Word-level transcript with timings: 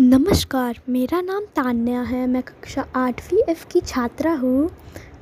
नमस्कार, 0.00 0.78
मेरा 0.88 1.20
नाम 1.20 1.44
तान्या 1.56 2.00
है। 2.02 2.26
मैं 2.26 2.42
कक्षा 2.42 2.84
आठवीं 2.96 3.42
एफ़ 3.48 3.66
की 3.66 3.80
छात्रा 3.80 4.32
हूँ 4.34 4.70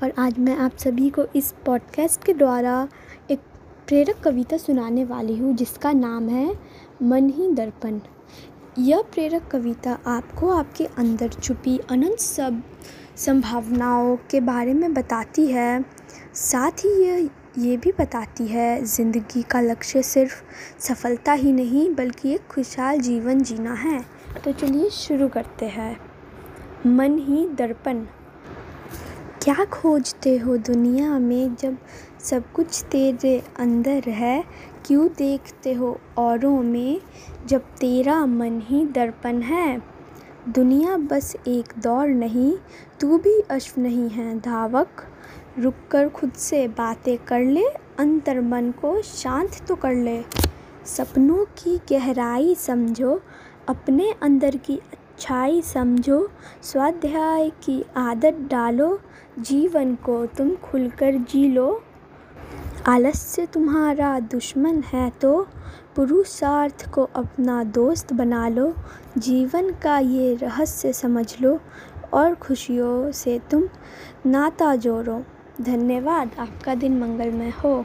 और 0.02 0.12
आज 0.18 0.38
मैं 0.38 0.56
आप 0.56 0.76
सभी 0.76 1.08
को 1.10 1.24
इस 1.36 1.52
पॉडकास्ट 1.66 2.24
के 2.24 2.32
द्वारा 2.32 2.88
एक 3.30 3.38
प्रेरक 3.86 4.20
कविता 4.24 4.56
सुनाने 4.56 5.04
वाली 5.04 5.36
हूँ, 5.36 5.54
जिसका 5.54 5.92
नाम 5.92 6.28
है 6.28 6.54
मन 7.02 7.28
ही 7.30 7.50
दर्पण। 7.52 8.00
यह 8.78 9.02
प्रेरक 9.14 9.48
कविता 9.50 9.98
आपको 10.06 10.50
आपके 10.50 10.86
अंदर 10.98 11.28
छुपी 11.28 11.78
अनंत 11.90 12.18
सब 12.18 12.62
संभावनाओं 13.16 14.16
के 14.30 14.40
बारे 14.40 14.74
में 14.74 14.94
बताती 14.94 15.46
है। 15.46 15.84
साथ 16.34 16.84
ही 16.84 16.94
यह, 17.04 17.28
ये 17.58 17.76
भी 17.76 17.92
बताती 17.92 18.46
है, 18.46 18.84
ज़िंदगी 18.84 19.42
का 19.42 19.60
लक्ष्य 19.60 20.02
सिर्फ़ 20.02 20.42
सफलता 20.78 21.32
ही 21.32 21.52
नहीं, 21.52 21.88
बल्कि 21.94 22.34
एक 22.34 22.46
खुशहाल 22.46 23.00
जीवन 23.00 23.42
जीना 23.42 23.74
है। 23.74 24.21
तो 24.40 24.52
चलिए 24.52 24.90
शुरू 24.90 25.28
करते 25.28 25.66
हैं। 25.66 26.00
मन 26.86 27.18
ही 27.18 27.48
दर्पण। 27.48 28.04
क्या 29.42 29.64
खोजते 29.64 30.36
हो 30.36 30.56
दुनिया 30.56 31.18
में 31.18 31.54
जब 31.54 31.78
सब 32.20 32.52
कुछ 32.52 32.84
तेरे 32.84 33.42
अंदर 33.58 34.02
है? 34.08 34.44
क्यों 34.86 35.08
देखते 35.18 35.72
हो 35.72 36.00
औरों 36.18 36.62
में 36.62 37.00
जब 37.46 37.60
तेरा 37.60 38.26
मन 38.26 38.60
ही 38.60 38.86
दर्पण 38.86 39.40
है? 39.40 39.82
दुनिया 40.48 40.96
बस 40.96 41.36
एक 41.48 41.74
दौड़ 41.78 42.08
नहीं, 42.08 42.52
तू 43.00 43.18
भी 43.18 43.40
अश्व 43.50 43.80
नहीं 43.80 44.10
है 44.10 44.40
धावक। 44.40 44.88
रुक 45.58 45.74
कर 45.90 46.08
खुद 46.08 46.32
से 46.32 46.68
बातें 46.68 47.18
कर 47.18 47.40
ले, 47.40 47.64
अंतर 47.98 48.40
मन 48.40 48.70
को 48.70 49.02
शांत 49.02 49.60
तो 49.68 49.74
कर 49.74 49.94
ले। 49.94 50.24
सपनों 50.86 51.44
की 51.44 51.80
गहराई 51.92 52.54
समझो 52.54 53.22
अपने 53.68 54.10
अंदर 54.22 54.56
की 54.56 54.76
अच्छाई 54.92 55.62
समझो, 55.62 56.28
स्वाध्याय 56.62 57.50
की 57.50 57.84
आदत 57.96 58.38
डालो, 58.50 59.00
जीवन 59.38 59.94
को 59.94 60.26
तुम 60.26 60.54
खुलकर 60.54 61.14
जी 61.14 61.48
लो। 61.48 61.82
आलस्य 62.86 63.46
तुम्हारा 63.46 64.18
दुश्मन 64.20 64.82
है 64.82 65.10
तो 65.10 65.46
पुरुषार्थ 65.96 66.90
को 66.90 67.04
अपना 67.16 67.62
दोस्त 67.64 68.12
बना 68.12 68.48
लो। 68.48 68.74
जीवन 69.18 69.70
का 69.82 69.98
ये 69.98 70.34
रहस्य 70.34 70.92
समझ 70.92 71.40
लो 71.40 71.58
और 72.14 72.34
खुशियों 72.34 73.12
से 73.12 73.40
तुम 73.50 73.68
नाता 74.26 74.74
जोड़ो। 74.76 75.22
धन्यवाद, 75.60 76.30
आपका 76.38 76.74
दिन 76.74 76.98
मंगलमय 76.98 77.52
हो। 77.64 77.84